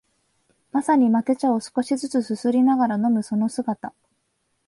[0.71, 3.93] まさにマテ茶を少しづつすすりながら飲むその姿